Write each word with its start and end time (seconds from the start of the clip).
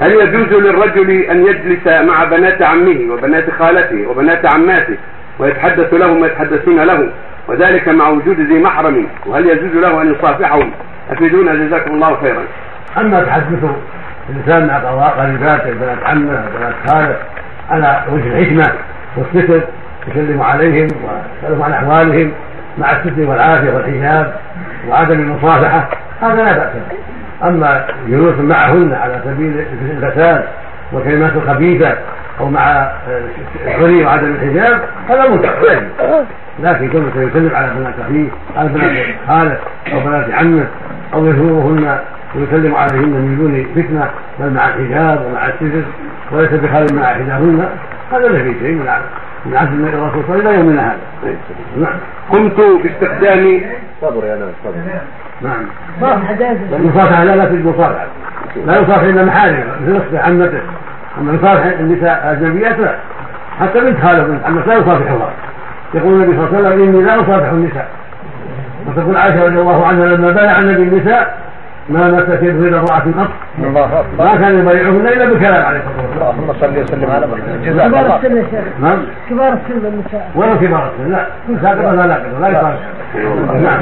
هل 0.00 0.12
يجوز 0.12 0.52
للرجل 0.52 1.10
أن 1.10 1.46
يجلس 1.46 1.86
مع 1.86 2.24
بنات 2.24 2.62
عمه 2.62 3.12
وبنات 3.12 3.50
خالته 3.58 4.06
وبنات 4.06 4.54
عماته 4.54 4.96
ويتحدث 5.38 5.94
لهم 5.94 6.22
ويتحدثون 6.22 6.80
له؟ 6.80 7.08
وذلك 7.48 7.88
مع 7.88 8.08
وجود 8.08 8.40
ذي 8.40 8.58
محرم. 8.58 9.06
وهل 9.26 9.46
يجوز 9.46 9.72
له 9.82 10.02
أن 10.02 10.12
يصافحهم؟ 10.12 10.70
أفيدونا 11.10 11.54
جزاكم 11.54 11.94
الله 11.94 12.16
خيرا. 12.20 12.42
أما 12.98 13.24
تحدث 13.24 13.64
الإنسان 14.30 14.66
مع 14.66 15.08
قريباته 15.08 15.70
بنات 15.70 15.98
عمه 16.04 16.44
وبنات 16.54 16.74
خاله 16.88 17.16
على 17.70 18.02
وجه 18.12 18.38
الحكمة 18.38 18.72
والستر 19.16 19.60
يسلم 20.08 20.42
عليهم 20.42 20.88
ويسألهم 20.88 21.62
عن 21.62 21.72
أحوالهم 21.72 22.32
مع 22.78 22.92
الستر 22.92 23.30
والعافية 23.30 23.72
والحجاب 23.72 24.34
وعدم 24.88 25.20
المصافحة 25.20 25.88
هذا 26.20 26.34
لا 26.34 26.52
بأس 26.52 26.72
به. 26.72 26.96
أما 27.42 27.86
جلوس 28.08 28.38
معهن 28.38 28.92
على 28.94 29.20
سبيل 29.24 29.64
الفساد 29.90 30.44
والكلمات 30.92 31.32
الخبيثة 31.36 31.94
أو 32.40 32.50
مع 32.50 32.90
الحري 33.66 34.04
وعدم 34.04 34.26
الحجاب 34.34 34.80
هذا 35.08 35.28
منكر 35.28 35.82
لكن 36.62 36.88
كونه 36.88 37.10
يسلم 37.16 37.50
على 37.54 37.70
بنات 37.76 37.94
أخيه 38.00 38.28
على 38.56 38.68
بنات 38.68 39.06
خاله 39.28 39.58
أو 39.92 40.00
بنات 40.00 40.30
عمه 40.30 40.66
أو 41.14 41.26
يزورهن 41.26 41.98
ويسلم 42.34 42.74
عليهن 42.74 43.08
من 43.10 43.36
دون 43.38 43.82
فتنة 43.82 44.10
بل 44.40 44.50
مع 44.54 44.68
الحجاب 44.68 45.26
ومع 45.26 45.46
الستر 45.46 45.82
وليس 46.32 46.50
بخال 46.50 46.86
مع 46.94 47.04
حجابهن 47.04 47.68
هذا 48.12 48.28
لا 48.28 48.38
في 48.42 48.54
شيء 48.60 48.72
من 48.72 48.86
من 49.46 49.56
عهد 49.56 49.94
الرسول 49.94 50.24
صلى 50.26 50.36
الله 50.36 50.50
عليه 50.50 50.58
وسلم 50.60 50.78
هذا. 50.78 50.96
نعم 51.76 51.98
قمت 52.30 52.60
باستخدام 52.82 53.60
صبر 54.02 54.24
يا 54.26 54.36
ناس 54.36 54.48
صبر 54.64 54.74
نعم 55.42 55.66
المصافحة 56.72 57.24
لا 57.24 57.36
لا 57.36 57.46
في 57.46 57.54
المصافحة 57.54 58.06
لا 58.66 58.80
يصافح 58.80 59.02
إلا 59.02 59.24
محارم 59.24 59.64
مثل 59.82 59.96
نفسه 59.96 60.20
عمته 60.20 60.60
أما 61.18 61.32
يصافح 61.32 61.64
النساء 61.64 62.22
الأجنبيات 62.24 62.78
لا 62.78 62.96
حتى 63.60 63.80
بنت 63.80 64.00
خاله 64.00 64.22
بنت 64.22 64.44
عمته 64.44 64.66
لا 64.66 64.74
يصافحها 64.74 65.30
يقول 65.94 66.12
النبي 66.12 66.36
صلى 66.36 66.46
الله 66.46 66.56
عليه 66.58 66.68
وسلم 66.68 66.88
إني 66.88 67.02
لا 67.04 67.20
أصافح 67.20 67.48
النساء 67.50 67.88
وتقول 68.86 69.16
عائشة 69.16 69.44
رضي 69.44 69.60
الله 69.60 69.86
عنها 69.86 70.06
لما 70.06 70.30
بايع 70.30 70.58
النبي 70.58 70.82
النساء 70.82 71.46
ما 71.88 72.10
مس 72.10 72.22
في 72.22 72.50
غير 72.50 72.78
امرأة 72.78 72.98
قط 72.98 73.30
ما 74.18 74.36
كان 74.36 74.58
يبايعهن 74.58 75.06
إلا 75.06 75.24
بالكلام 75.24 75.64
عليه 75.64 75.78
الصلاة 75.78 76.06
والسلام 76.08 76.34
اللهم 76.38 76.54
صل 76.60 76.78
وسلم 76.78 77.10
على 77.10 77.26
محمد 77.26 77.66
كبار 77.66 78.16
السن 78.16 78.36
يا 78.36 78.42
شيخ 78.42 78.80
نعم 78.80 78.98
كبار 79.30 79.52
السن 79.52 79.86
النساء 79.86 80.30
ولا 80.34 80.56
كبار 80.56 80.90
السن 80.92 81.12
لا 81.12 81.26
كل 81.46 81.60
ساقطة 81.62 81.92
لا 81.92 82.06
لا 82.06 82.22
لا 82.40 82.48
يصافح 82.48 82.78
نعم 83.62 83.80